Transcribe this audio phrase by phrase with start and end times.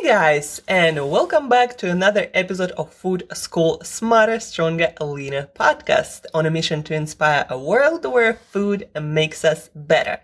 [0.00, 6.24] Hey guys, and welcome back to another episode of Food School Smarter, Stronger, Leaner podcast
[6.32, 10.20] on a mission to inspire a world where food makes us better.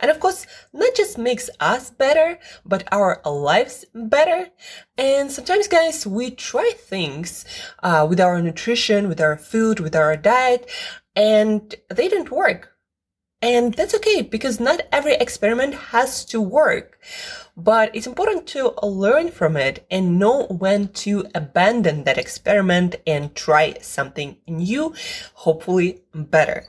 [0.00, 4.48] And of course, not just makes us better, but our lives better.
[4.98, 7.44] And sometimes, guys, we try things
[7.84, 10.68] uh, with our nutrition, with our food, with our diet,
[11.14, 12.72] and they don't work.
[13.42, 16.98] And that's okay because not every experiment has to work
[17.62, 23.34] but it's important to learn from it and know when to abandon that experiment and
[23.34, 24.94] try something new,
[25.34, 26.66] hopefully better.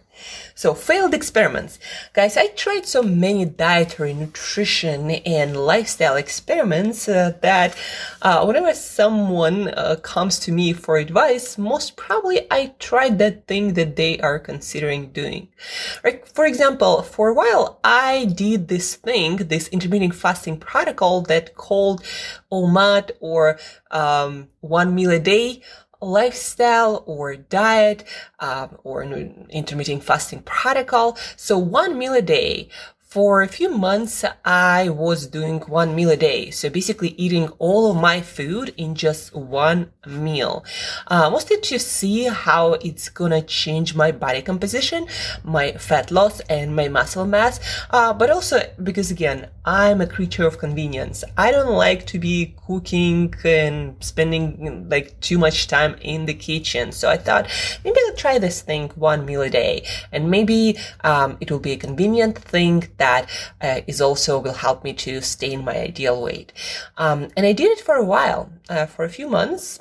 [0.53, 1.79] So failed experiments.
[2.13, 7.75] Guys, I tried so many dietary, nutrition, and lifestyle experiments uh, that
[8.21, 13.73] uh, whenever someone uh, comes to me for advice, most probably I tried that thing
[13.73, 15.47] that they are considering doing.
[16.03, 21.53] Like, for example, for a while, I did this thing, this intermittent fasting protocol that
[21.53, 22.03] called
[22.51, 23.59] OMAD or
[23.91, 25.61] um, one meal a day
[26.01, 28.03] lifestyle or diet
[28.39, 31.15] um, or intermittent fasting protocol.
[31.35, 32.69] So one meal a day
[33.11, 36.49] for a few months, I was doing one meal a day.
[36.49, 40.63] So basically eating all of my food in just one meal.
[41.07, 45.07] Uh, mostly to see how it's gonna change my body composition,
[45.43, 47.59] my fat loss and my muscle mass.
[47.89, 51.25] Uh, but also because again, I'm a creature of convenience.
[51.37, 56.93] I don't like to be cooking and spending like too much time in the kitchen.
[56.93, 57.49] So I thought
[57.83, 61.73] maybe I'll try this thing one meal a day and maybe, um, it will be
[61.73, 63.29] a convenient thing that
[63.61, 66.53] uh, is also will help me to stay in my ideal weight.
[66.97, 69.79] Um, and I did it for a while, uh, for a few months.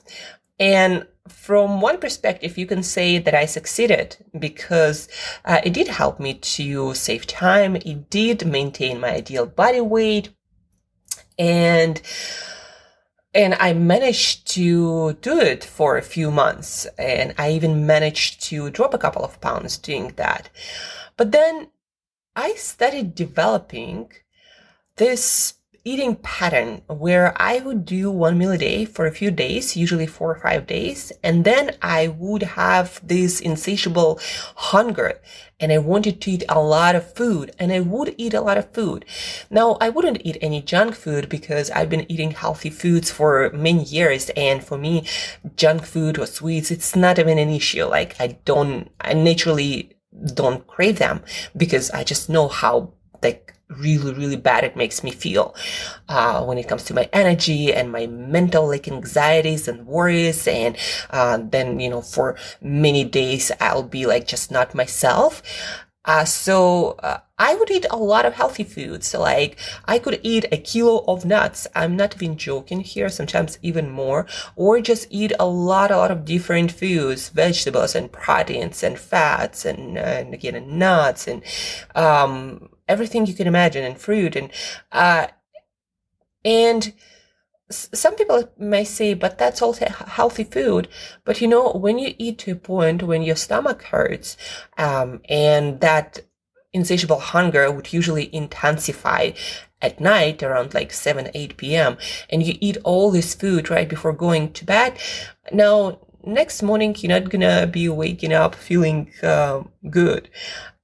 [0.59, 5.09] And from one perspective, you can say that I succeeded because
[5.45, 7.77] uh, it did help me to save time.
[7.77, 10.31] It did maintain my ideal body weight.
[11.39, 12.01] And
[13.33, 16.87] and I managed to do it for a few months.
[16.99, 20.51] And I even managed to drop a couple of pounds doing that.
[21.17, 21.69] But then
[22.37, 24.13] I started developing
[24.97, 29.77] this eating pattern where I would do one meal a day for a few days,
[29.77, 34.21] usually four or five days, and then I would have this insatiable
[34.57, 35.21] hunger
[35.59, 38.59] and I wanted to eat a lot of food and I would eat a lot
[38.59, 39.05] of food.
[39.51, 43.83] Now, I wouldn't eat any junk food because I've been eating healthy foods for many
[43.85, 45.07] years and for me,
[45.57, 47.87] junk food or sweets, it's not even an issue.
[47.87, 49.97] Like I don't, I naturally
[50.35, 51.23] don't crave them
[51.57, 55.55] because I just know how like really really bad it makes me feel
[56.09, 60.49] uh, when it comes to my energy and my mental like anxieties and worries.
[60.49, 60.77] And
[61.11, 65.43] uh, then you know for many days i'll be like just not myself
[66.11, 69.15] uh, so uh, I would eat a lot of healthy foods.
[69.15, 71.69] Like I could eat a kilo of nuts.
[71.73, 73.09] I'm not even joking here.
[73.09, 74.27] Sometimes even more,
[74.57, 79.65] or just eat a lot, a lot of different foods, vegetables and proteins and fats
[79.65, 81.45] and, and again nuts and
[81.95, 84.51] um, everything you can imagine and fruit and
[84.91, 85.29] uh,
[86.45, 86.93] and
[87.71, 90.89] some people may say, but that's also healthy food.
[91.25, 94.37] But you know, when you eat to a point when your stomach hurts,
[94.77, 96.21] um, and that
[96.73, 99.31] insatiable hunger would usually intensify
[99.83, 101.97] at night around like 7, 8 p.m.
[102.29, 104.99] and you eat all this food right before going to bed.
[105.53, 110.29] Now, next morning, you're not gonna be waking up feeling uh, good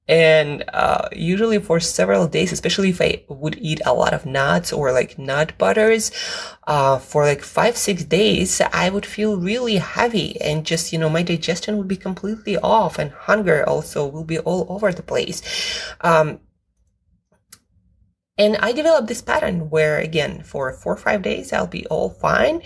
[0.07, 4.71] and uh, usually for several days especially if i would eat a lot of nuts
[4.71, 6.11] or like nut butters
[6.67, 11.09] uh, for like five six days i would feel really heavy and just you know
[11.09, 15.41] my digestion would be completely off and hunger also will be all over the place
[16.01, 16.39] um,
[18.37, 22.09] and I developed this pattern where again, for four or five days, I'll be all
[22.09, 22.61] fine.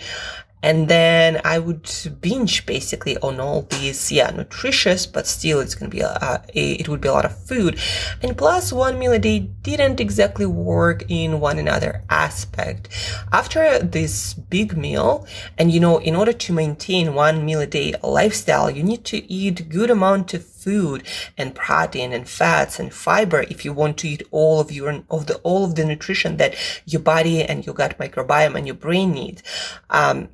[0.62, 1.90] And then I would
[2.20, 6.88] binge basically on all these, yeah, nutritious, but still it's to be a, a, it
[6.88, 7.78] would be a lot of food.
[8.22, 12.88] And plus one meal a day didn't exactly work in one another aspect.
[13.32, 15.26] After this big meal,
[15.58, 19.30] and you know, in order to maintain one meal a day lifestyle, you need to
[19.30, 21.02] eat good amount of food
[21.36, 25.26] and protein and fats and fiber if you want to eat all of your of
[25.26, 26.54] the all of the nutrition that
[26.86, 29.42] your body and your gut microbiome and your brain needs.
[29.90, 30.28] Um,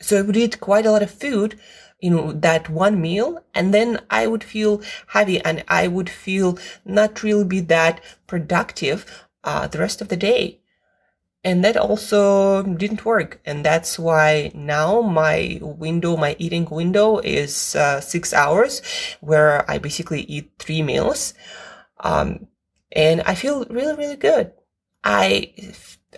[0.00, 1.58] so I would eat quite a lot of food
[2.00, 7.22] in that one meal and then I would feel heavy and I would feel not
[7.22, 10.60] really be that productive uh, the rest of the day.
[11.44, 13.40] And that also didn't work.
[13.46, 18.82] And that's why now my window, my eating window is uh, six hours
[19.20, 21.34] where I basically eat three meals.
[22.00, 22.48] Um,
[22.92, 24.52] and I feel really, really good.
[25.04, 25.52] I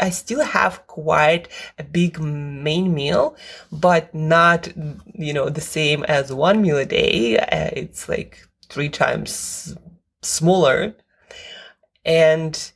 [0.01, 1.49] I still have quite
[1.79, 3.37] a big main meal,
[3.73, 4.69] but not,
[5.15, 7.39] you know, the same as one meal a day.
[7.39, 9.77] Uh, it's like three times
[10.23, 10.95] smaller.
[12.05, 12.73] And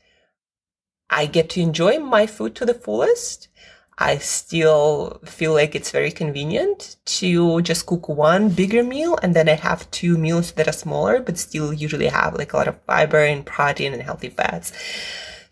[1.09, 3.49] I get to enjoy my food to the fullest.
[3.97, 9.49] I still feel like it's very convenient to just cook one bigger meal and then
[9.49, 12.83] I have two meals that are smaller, but still usually have like a lot of
[12.83, 14.73] fiber and protein and healthy fats.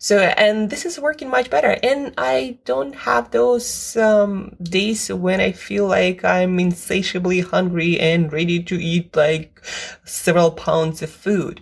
[0.03, 1.77] So, and this is working much better.
[1.81, 8.29] And I don't have those um, days when I feel like I'm insatiably hungry and
[8.29, 9.63] ready to eat like
[10.03, 11.61] several pounds of food.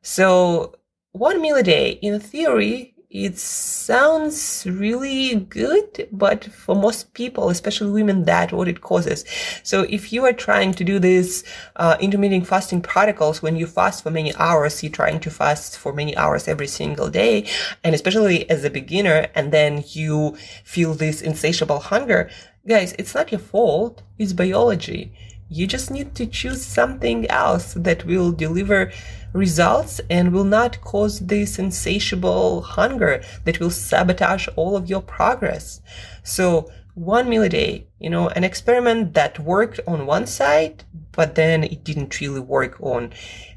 [0.00, 0.76] So,
[1.10, 7.90] one meal a day, in theory, it sounds really good, but for most people, especially
[7.90, 9.26] women, that's what it causes.
[9.62, 11.44] So if you are trying to do this
[11.76, 15.92] uh, intermittent fasting protocols, when you fast for many hours, you're trying to fast for
[15.92, 17.46] many hours every single day,
[17.84, 22.30] and especially as a beginner, and then you feel this insatiable hunger,
[22.66, 24.02] guys, it's not your fault.
[24.18, 25.12] It's biology.
[25.52, 28.90] You just need to choose something else that will deliver
[29.34, 35.82] results and will not cause this insatiable hunger that will sabotage all of your progress.
[36.22, 41.34] So one meal a day, you know, an experiment that worked on one side, but
[41.34, 43.12] then it didn't really work on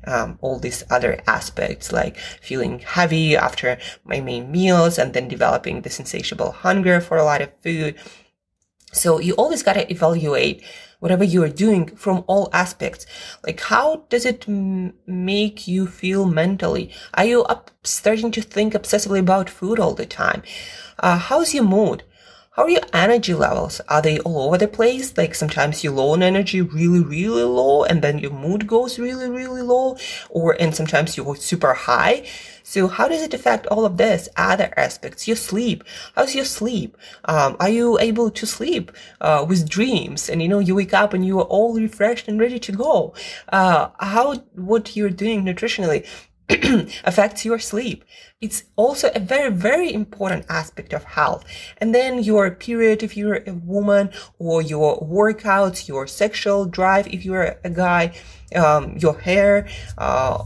[0.06, 5.81] um, all these other aspects, like feeling heavy after my main meals and then developing
[5.81, 7.95] this insatiable hunger for a lot of food.
[8.91, 10.63] So you always got to evaluate
[11.05, 13.05] whatever you are doing from all aspects.
[13.45, 16.89] Like, how does it m- make you feel mentally?
[17.13, 20.41] Are you up starting to think obsessively about food all the time?
[20.99, 22.03] Uh, how's your mood?
[22.55, 23.81] How are your energy levels?
[23.89, 25.17] Are they all over the place?
[25.17, 29.29] Like sometimes you're low on energy, really, really low, and then your mood goes really,
[29.29, 29.97] really low,
[30.29, 32.25] or and sometimes you're super high.
[32.63, 35.27] So how does it affect all of this other aspects?
[35.27, 35.83] Your sleep.
[36.15, 36.95] How's your sleep?
[37.25, 40.29] Um, are you able to sleep uh, with dreams?
[40.29, 43.13] And you know, you wake up and you are all refreshed and ready to go.
[43.49, 46.07] Uh, how what you're doing nutritionally
[47.03, 48.06] affects your sleep.
[48.39, 51.44] It's also a very, very important aspect of health.
[51.80, 57.25] And then your period, if you're a woman, or your workouts, your sexual drive, if
[57.25, 58.15] you're a guy,
[58.56, 60.44] um, your hair, uh,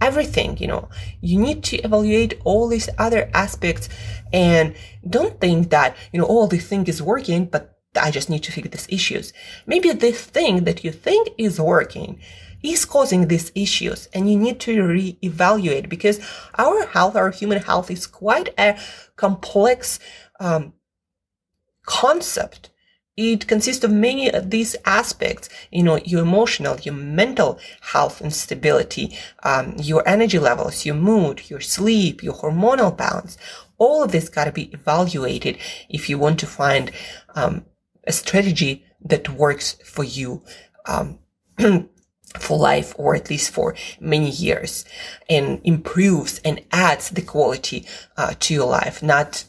[0.00, 0.88] everything, you know,
[1.20, 3.88] you need to evaluate all these other aspects
[4.32, 4.74] and
[5.08, 8.52] don't think that, you know, all this thing is working, but I just need to
[8.52, 9.32] fix these issues.
[9.66, 12.20] Maybe this thing that you think is working
[12.62, 16.20] is causing these issues and you need to reevaluate because
[16.56, 18.78] our health, our human health is quite a
[19.16, 19.98] complex
[20.40, 20.72] um,
[21.84, 22.70] concept.
[23.16, 28.32] It consists of many of these aspects, you know, your emotional, your mental health and
[28.32, 33.36] stability, um, your energy levels, your mood, your sleep, your hormonal balance.
[33.76, 35.58] All of this got to be evaluated
[35.90, 36.90] if you want to find
[37.34, 37.66] um,
[38.06, 40.42] a strategy that works for you.
[40.86, 41.18] Um,
[42.38, 44.84] for life or at least for many years
[45.28, 47.86] and improves and adds the quality
[48.16, 49.44] uh, to your life not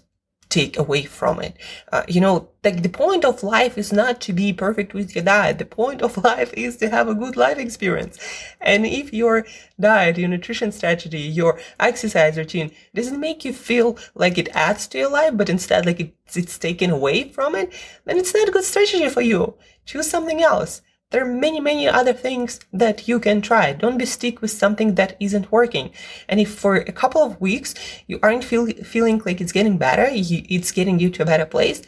[0.50, 1.58] take away from it.
[1.92, 5.24] Uh, you know like the point of life is not to be perfect with your
[5.24, 5.58] diet.
[5.58, 8.20] The point of life is to have a good life experience.
[8.62, 9.46] And if your
[9.80, 15.00] diet your nutrition strategy your exercise routine doesn't make you feel like it adds to
[15.00, 17.74] your life but instead like it's, it's taken away from it
[18.06, 19.56] then it's not a good strategy for you.
[19.86, 20.82] Choose something else
[21.14, 23.72] there are many, many other things that you can try.
[23.72, 25.92] Don't be stick with something that isn't working.
[26.28, 27.76] And if for a couple of weeks
[28.08, 31.46] you aren't feel, feeling like it's getting better, you, it's getting you to a better
[31.46, 31.84] place,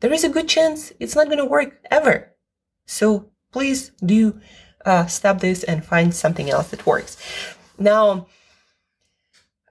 [0.00, 2.34] there is a good chance it's not going to work ever.
[2.84, 4.40] So please do
[4.84, 7.16] uh, stop this and find something else that works.
[7.78, 8.26] Now,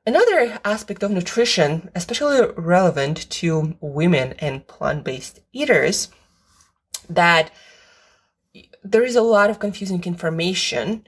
[0.08, 6.08] Another aspect of nutrition, especially relevant to women and plant-based eaters,
[7.10, 7.52] that
[8.92, 11.06] there is a lot of confusing information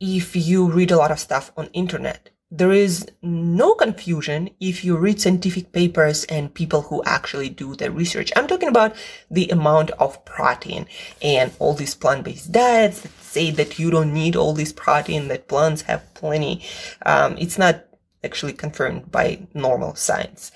[0.00, 2.30] if you read a lot of stuff on internet.
[2.50, 7.90] There is no confusion if you read scientific papers and people who actually do the
[7.90, 8.30] research.
[8.36, 8.94] I'm talking about
[9.30, 10.86] the amount of protein
[11.22, 15.48] and all these plant-based diets that say that you don't need all this protein, that
[15.48, 16.62] plants have plenty.
[17.06, 17.86] Um, it's not
[18.22, 20.52] actually confirmed by normal science.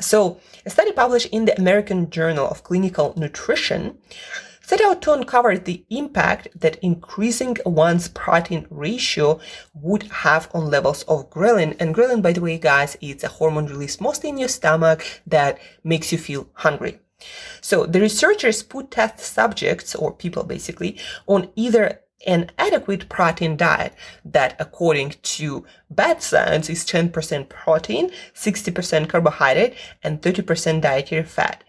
[0.00, 3.98] So, a study published in the American Journal of Clinical Nutrition
[4.80, 9.40] out to uncover the impact that increasing one's protein ratio
[9.74, 11.76] would have on levels of ghrelin.
[11.80, 15.58] And ghrelin, by the way, guys, it's a hormone released mostly in your stomach that
[15.84, 17.00] makes you feel hungry.
[17.60, 23.94] So the researchers put test subjects or people basically on either an adequate protein diet
[24.24, 31.64] that according to bad science is 10% protein, 60% carbohydrate, and 30% dietary fat.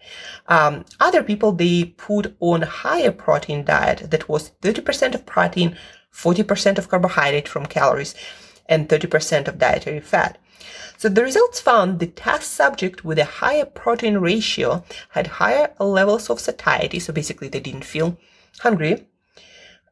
[0.46, 5.76] Um, other people, they put on a higher protein diet that was 30% of protein,
[6.12, 8.14] 40% of carbohydrate from calories,
[8.66, 10.38] and 30% of dietary fat.
[10.96, 16.30] So the results found the test subject with a higher protein ratio had higher levels
[16.30, 16.98] of satiety.
[16.98, 18.16] So basically they didn't feel
[18.60, 19.06] hungry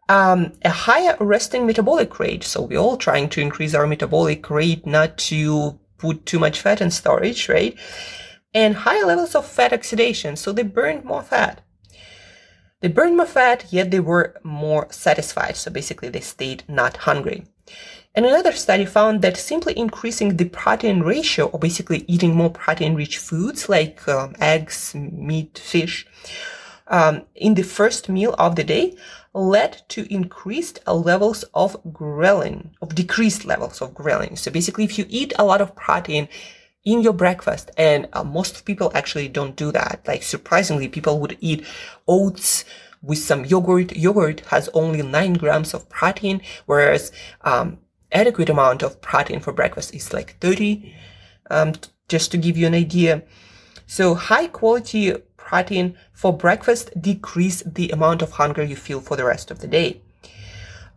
[0.08, 2.44] um, a higher resting metabolic rate.
[2.44, 6.80] So we're all trying to increase our metabolic rate, not to put too much fat
[6.80, 7.78] in storage, right?
[8.52, 10.36] And higher levels of fat oxidation.
[10.36, 11.62] So they burned more fat.
[12.80, 15.56] They burned more fat, yet they were more satisfied.
[15.56, 17.44] So basically they stayed not hungry.
[18.14, 22.94] And another study found that simply increasing the protein ratio, or basically eating more protein
[22.94, 26.06] rich foods like um, eggs, meat, fish,
[26.88, 28.96] um, in the first meal of the day
[29.34, 34.36] led to increased levels of ghrelin, of decreased levels of ghrelin.
[34.36, 36.28] So basically, if you eat a lot of protein
[36.84, 41.36] in your breakfast, and uh, most people actually don't do that, like surprisingly, people would
[41.40, 41.64] eat
[42.06, 42.64] oats
[43.00, 43.96] with some yogurt.
[43.96, 47.12] Yogurt has only nine grams of protein, whereas
[47.42, 47.78] um,
[48.10, 50.94] adequate amount of protein for breakfast is like 30.
[51.50, 51.74] Um,
[52.12, 53.22] just to give you an idea.
[53.86, 55.14] So high quality
[55.52, 59.66] protein for breakfast decrease the amount of hunger you feel for the rest of the
[59.66, 60.00] day.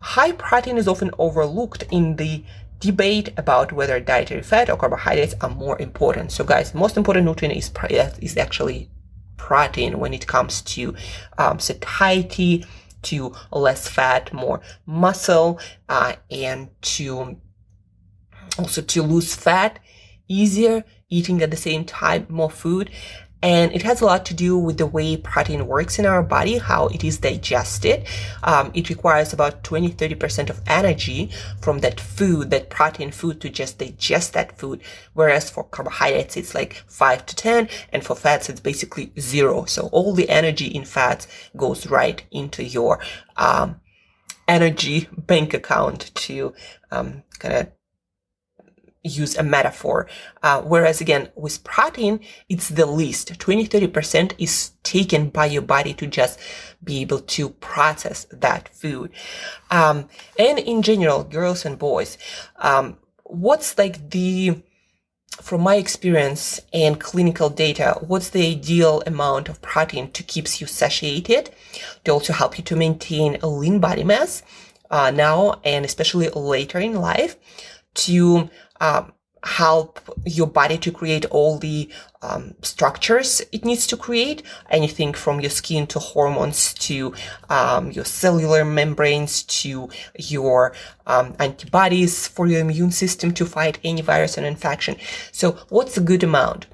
[0.00, 2.42] High protein is often overlooked in the
[2.80, 6.32] debate about whether dietary fat or carbohydrates are more important.
[6.32, 7.70] So guys, most important nutrient is,
[8.18, 8.88] is actually
[9.36, 10.94] protein when it comes to
[11.36, 12.64] um, satiety,
[13.02, 15.60] to less fat, more muscle,
[15.90, 17.36] uh, and to
[18.58, 19.80] also to lose fat
[20.28, 22.90] easier, eating at the same time more food.
[23.46, 26.58] And it has a lot to do with the way protein works in our body,
[26.58, 28.04] how it is digested.
[28.42, 33.48] Um, it requires about 20, 30% of energy from that food, that protein food to
[33.48, 34.80] just digest that food.
[35.14, 37.68] Whereas for carbohydrates, it's like 5 to 10.
[37.92, 39.64] And for fats, it's basically zero.
[39.66, 42.98] So all the energy in fats goes right into your,
[43.36, 43.80] um,
[44.48, 46.52] energy bank account to,
[46.90, 47.75] um, kind of
[49.06, 50.08] use a metaphor.
[50.42, 53.38] Uh, whereas again, with protein, it's the least.
[53.38, 56.38] 20, 30% is taken by your body to just
[56.82, 59.10] be able to process that food.
[59.70, 60.08] Um,
[60.38, 62.18] and in general, girls and boys,
[62.56, 64.62] um, what's like the,
[65.40, 70.66] from my experience and clinical data, what's the ideal amount of protein to keep you
[70.66, 71.50] satiated
[72.04, 74.42] to also help you to maintain a lean body mass,
[74.90, 77.36] uh, now and especially later in life
[77.94, 78.48] to
[78.80, 79.12] um,
[79.46, 81.88] help your body to create all the
[82.22, 84.42] um, structures it needs to create.
[84.70, 87.14] Anything from your skin to hormones to
[87.48, 90.74] um, your cellular membranes to your
[91.06, 94.96] um, antibodies for your immune system to fight any virus and infection.
[95.30, 96.66] So what's a good amount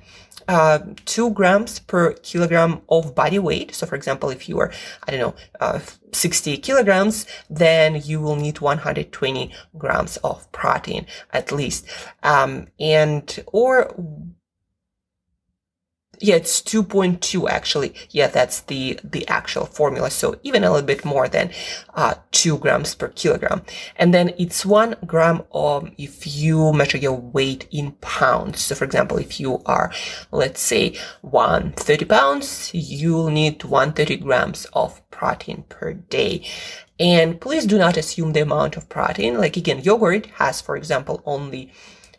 [0.52, 3.75] uh, two grams per kilogram of body weight.
[3.75, 4.71] So, for example, if you are,
[5.09, 5.80] I don't know, uh,
[6.12, 11.87] 60 kilograms, then you will need 120 grams of protein at least.
[12.23, 13.94] Um, and, or
[16.23, 17.95] yeah, it's 2.2 actually.
[18.11, 20.11] Yeah, that's the, the actual formula.
[20.11, 21.50] So even a little bit more than,
[21.95, 23.62] uh, two grams per kilogram.
[23.97, 28.61] And then it's one gram of, if you measure your weight in pounds.
[28.61, 29.93] So for example, if you are,
[30.31, 36.47] let's say 130 pounds, you'll need 130 grams of protein per day.
[37.00, 39.38] And please do not assume the amount of protein.
[39.38, 41.73] Like again, yogurt has, for example, only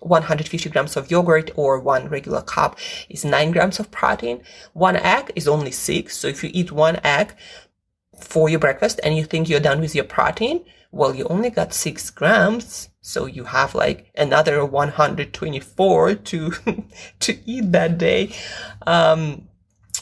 [0.03, 2.77] 150 grams of yogurt or one regular cup
[3.09, 4.41] is 9 grams of protein.
[4.73, 6.15] One egg is only 6.
[6.15, 7.33] So if you eat one egg
[8.17, 11.73] for your breakfast and you think you're done with your protein, well, you only got
[11.73, 12.89] 6 grams.
[13.01, 16.51] So you have like another 124 to,
[17.19, 18.35] to eat that day.
[18.85, 19.47] Um,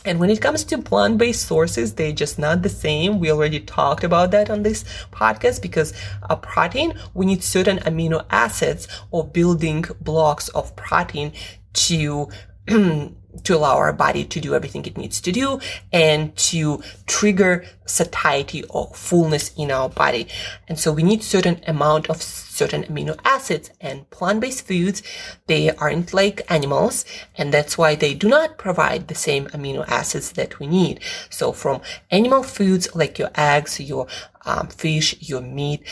[0.03, 3.19] and when it comes to plant-based sources, they're just not the same.
[3.19, 5.93] We already talked about that on this podcast because
[6.23, 11.33] a protein, we need certain amino acids or building blocks of protein
[11.73, 12.29] to
[13.43, 15.59] to allow our body to do everything it needs to do
[15.91, 20.27] and to trigger satiety or fullness in our body.
[20.67, 25.01] And so we need certain amount of certain amino acids and plant-based foods,
[25.47, 30.33] they aren't like animals and that's why they do not provide the same amino acids
[30.33, 30.99] that we need.
[31.29, 34.07] So from animal foods like your eggs, your
[34.45, 35.83] um, fish, your meat,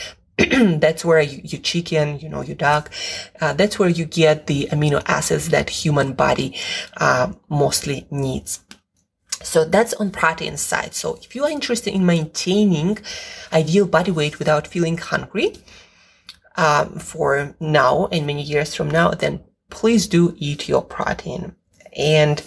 [0.80, 2.90] that's where you, your chicken, you know, your dog,
[3.40, 6.56] uh, that's where you get the amino acids that human body
[6.96, 8.60] uh, mostly needs.
[9.42, 10.94] So that's on protein side.
[10.94, 12.98] So if you are interested in maintaining
[13.52, 15.56] ideal body weight without feeling hungry
[16.56, 21.54] um, for now and many years from now, then please do eat your protein.
[21.96, 22.42] And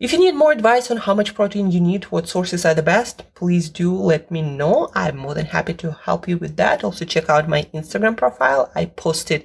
[0.00, 2.82] if you need more advice on how much protein you need, what sources are the
[2.82, 4.90] best, please do let me know.
[4.94, 6.82] I'm more than happy to help you with that.
[6.82, 8.72] Also check out my Instagram profile.
[8.74, 9.44] I posted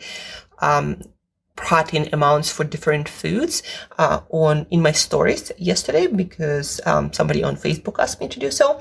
[0.60, 1.02] um,
[1.56, 3.62] protein amounts for different foods
[4.00, 8.50] uh, on in my stories yesterday because um, somebody on Facebook asked me to do
[8.50, 8.80] so.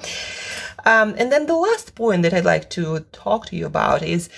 [0.87, 4.31] Um, and then the last point that I'd like to talk to you about is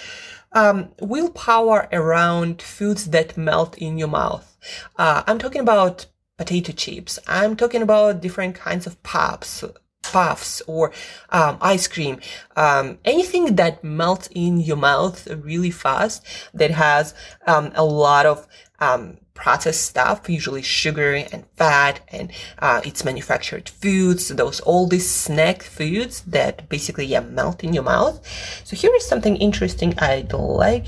[0.52, 4.56] um, willpower around foods that melt in your mouth.
[4.96, 6.06] Uh, I'm talking about
[6.40, 7.18] potato chips.
[7.28, 9.62] I'm talking about different kinds of pops,
[10.02, 10.90] puffs or
[11.28, 12.18] um, ice cream,
[12.56, 17.12] um, anything that melts in your mouth really fast that has
[17.46, 23.68] um, a lot of um, processed stuff, usually sugar and fat, and uh, it's manufactured
[23.68, 24.28] foods.
[24.28, 28.16] Those all these snack foods that basically yeah melt in your mouth.
[28.64, 30.86] So here is something interesting I'd like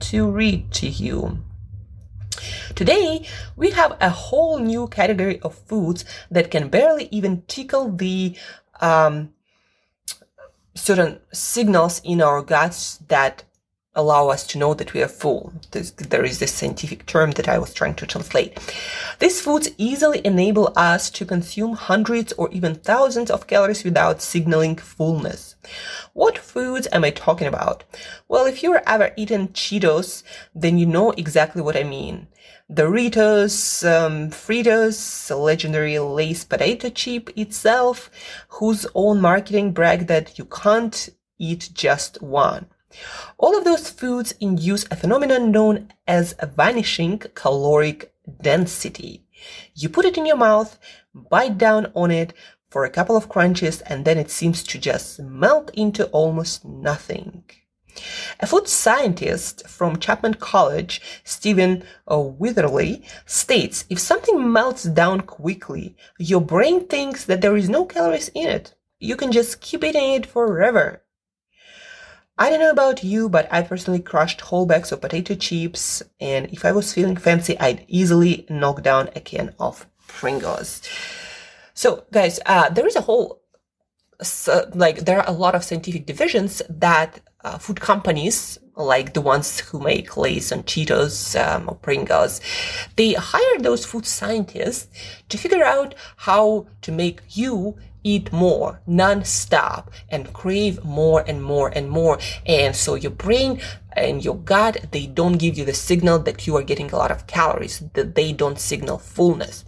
[0.00, 1.45] to read to you.
[2.76, 8.36] Today, we have a whole new category of foods that can barely even tickle the
[8.82, 9.32] um,
[10.74, 13.44] certain signals in our guts that
[13.96, 15.52] allow us to know that we are full.
[15.72, 18.58] there is this scientific term that I was trying to translate.
[19.18, 24.76] These foods easily enable us to consume hundreds or even thousands of calories without signaling
[24.76, 25.56] fullness.
[26.12, 27.84] What foods am I talking about?
[28.28, 30.22] Well, if you've ever eaten Cheetos,
[30.54, 32.28] then you know exactly what I mean.
[32.70, 38.10] Doritos, um, Fritos, legendary Lay's potato chip itself,
[38.48, 42.66] whose own marketing brag that you can't eat just one.
[43.38, 49.24] All of those foods induce a phenomenon known as a vanishing caloric density.
[49.74, 50.78] You put it in your mouth,
[51.14, 52.32] bite down on it
[52.70, 57.44] for a couple of crunches, and then it seems to just melt into almost nothing.
[58.40, 65.96] A food scientist from Chapman College, Stephen uh, Witherly, states if something melts down quickly,
[66.18, 68.74] your brain thinks that there is no calories in it.
[68.98, 71.02] You can just keep eating it forever.
[72.38, 76.52] I don't know about you, but I personally crushed whole bags of potato chips, and
[76.52, 80.82] if I was feeling fancy, I'd easily knock down a can of Pringles.
[81.72, 83.40] So, guys, uh, there is a whole,
[84.20, 89.22] so, like, there are a lot of scientific divisions that uh, food companies, like the
[89.22, 92.42] ones who make Lay's and Cheetos um, or Pringles,
[92.96, 94.88] they hire those food scientists
[95.30, 101.68] to figure out how to make you eat more non-stop and crave more and more
[101.74, 102.18] and more.
[102.46, 103.60] And so your brain
[103.92, 107.10] and your gut, they don't give you the signal that you are getting a lot
[107.10, 109.64] of calories, that they don't signal fullness.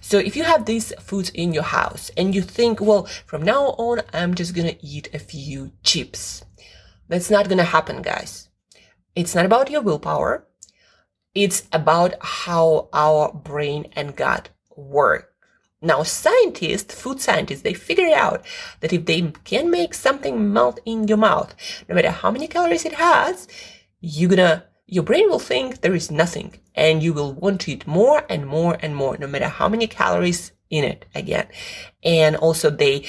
[0.00, 3.74] So if you have these foods in your house and you think, well, from now
[3.78, 6.44] on, I'm just to eat a few chips
[7.08, 8.48] that's not to happen, guys.
[9.14, 10.46] It's not about your willpower.
[11.34, 15.33] It's about how our brain and gut work.
[15.84, 18.42] Now, scientists, food scientists, they figure out
[18.80, 21.54] that if they can make something melt in your mouth,
[21.90, 23.46] no matter how many calories it has,
[24.00, 27.86] you're gonna, your brain will think there is nothing and you will want to eat
[27.86, 31.48] more and more and more, no matter how many calories in it again.
[32.02, 33.06] And also they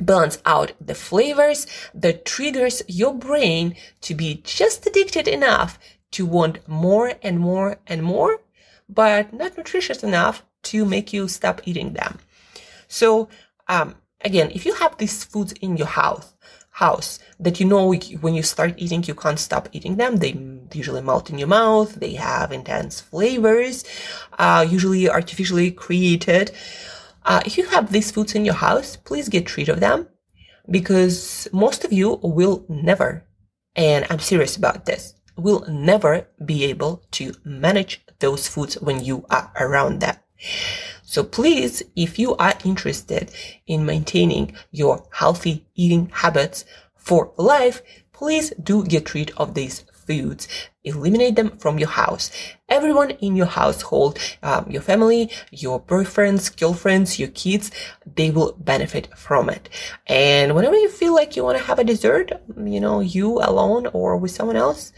[0.00, 5.78] balance out the flavors that triggers your brain to be just addicted enough
[6.12, 8.40] to want more and more and more,
[8.88, 12.18] but not nutritious enough to make you stop eating them.
[12.88, 13.28] So,
[13.68, 16.34] um, again, if you have these foods in your house,
[16.70, 20.16] house that you know when you start eating, you can't stop eating them.
[20.16, 20.32] They
[20.72, 21.94] usually melt in your mouth.
[21.94, 23.84] They have intense flavors,
[24.38, 26.52] uh, usually artificially created.
[27.24, 30.08] Uh, if you have these foods in your house, please get rid of them
[30.70, 33.24] because most of you will never,
[33.76, 39.26] and I'm serious about this, will never be able to manage those foods when you
[39.30, 40.16] are around them.
[41.02, 43.32] So please, if you are interested
[43.66, 46.64] in maintaining your healthy eating habits
[46.96, 50.48] for life, please do get rid of these foods.
[50.84, 52.30] Eliminate them from your house.
[52.68, 57.70] Everyone in your household, um, your family, your boyfriends, girlfriends, your kids,
[58.16, 59.68] they will benefit from it.
[60.06, 63.86] And whenever you feel like you want to have a dessert, you know, you alone
[63.92, 64.92] or with someone else,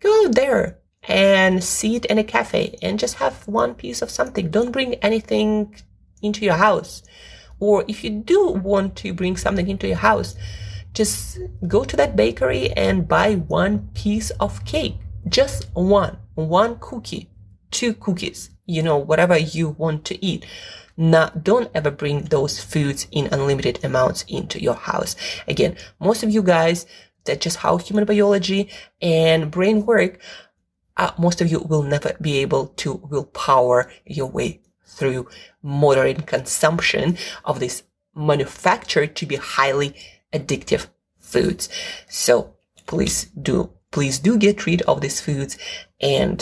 [0.00, 4.50] go out there and sit in a cafe and just have one piece of something.
[4.50, 5.74] Don't bring anything
[6.22, 7.02] into your house.
[7.58, 10.34] Or if you do want to bring something into your house,
[10.92, 14.96] just go to that bakery and buy one piece of cake.
[15.28, 17.30] Just one, one cookie,
[17.70, 18.50] two cookies.
[18.70, 20.46] you know, whatever you want to eat.
[20.96, 25.16] Not, don't ever bring those foods in unlimited amounts into your house.
[25.48, 26.86] Again, most of you guys,
[27.24, 28.68] that's just how human biology
[29.02, 30.20] and brain work.
[31.00, 35.26] Uh, most of you will never be able to willpower your way through
[35.62, 37.84] moderate consumption of this
[38.14, 39.96] manufactured to be highly
[40.34, 41.70] addictive foods.
[42.08, 42.54] So
[42.86, 45.56] please do, please do get rid of these foods
[46.02, 46.38] and,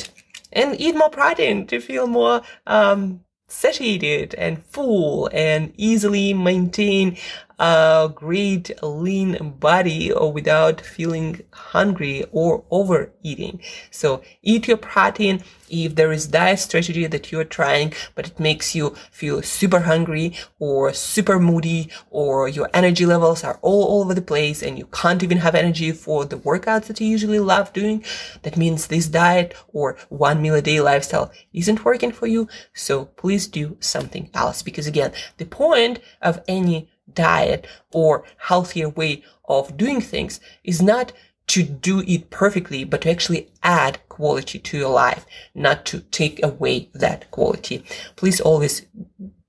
[0.52, 7.16] and eat more protein to feel more, um, satiated and full and easily maintain
[7.58, 13.60] a great lean body or without feeling hungry or overeating.
[13.90, 15.42] So eat your protein.
[15.70, 20.34] If there is diet strategy that you're trying, but it makes you feel super hungry
[20.58, 25.22] or super moody or your energy levels are all over the place and you can't
[25.22, 28.02] even have energy for the workouts that you usually love doing,
[28.42, 32.48] that means this diet or one meal a day lifestyle isn't working for you.
[32.72, 39.22] So please do something else because again, the point of any diet or healthier way
[39.48, 41.12] of doing things is not
[41.48, 46.44] to do it perfectly, but to actually add quality to your life, not to take
[46.44, 47.82] away that quality.
[48.16, 48.86] Please always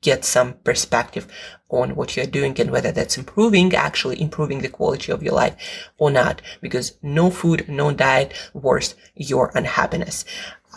[0.01, 1.27] get some perspective
[1.69, 5.89] on what you're doing and whether that's improving, actually improving the quality of your life
[5.97, 10.23] or not, because no food, no diet worse your unhappiness.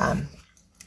[0.01, 0.29] Um,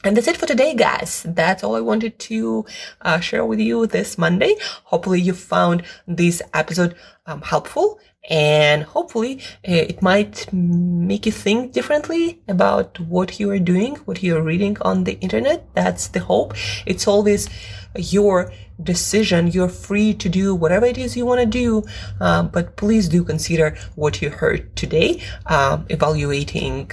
[0.06, 1.24] and that's it for today, guys.
[1.28, 2.64] That's all I wanted to
[3.02, 4.54] uh, share with you this Monday.
[4.84, 6.94] Hopefully you found this episode
[7.26, 7.98] um, helpful
[8.30, 14.22] and hopefully uh, it might make you think differently about what you are doing, what
[14.22, 15.66] you're reading on the internet.
[15.74, 16.54] That's the hope.
[16.86, 17.48] It's always
[17.96, 19.48] your decision.
[19.48, 21.84] You're free to do whatever it is you want to do.
[22.20, 26.90] Um, but please do consider what you heard today, um, evaluating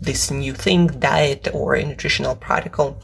[0.00, 3.00] this new thing, diet or nutritional protocol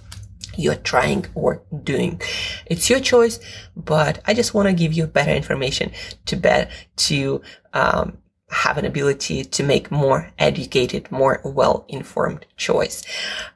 [0.57, 2.21] you're trying or doing.
[2.67, 3.39] It's your choice,
[3.77, 5.93] but I just want to give you better information
[6.27, 7.43] to bet to
[7.75, 8.19] um,
[8.51, 13.05] have an ability to make more educated, more well-informed choice.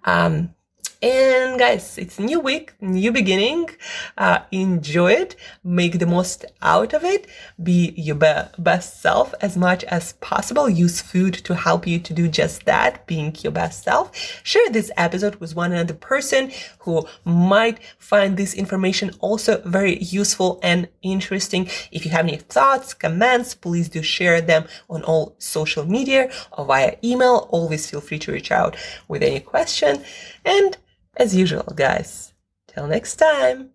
[0.04, 0.54] Um,
[1.02, 3.70] and guys, it's new week, new beginning.
[4.18, 5.34] Uh, enjoy it.
[5.64, 7.26] Make the most out of it.
[7.62, 10.68] Be your be- best self as much as possible.
[10.68, 14.14] Use food to help you to do just that, being your best self.
[14.42, 20.60] Share this episode with one another person who might find this information also very useful
[20.62, 21.66] and interesting.
[21.92, 26.66] If you have any thoughts, comments, please do share them on all social media or
[26.66, 27.48] via email.
[27.50, 28.76] Always feel free to reach out
[29.08, 30.04] with any question.
[30.44, 30.76] And
[31.16, 32.32] as usual, guys,
[32.66, 33.70] till next time,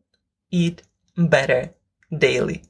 [0.51, 0.83] eat
[1.17, 1.73] better
[2.15, 2.63] daily.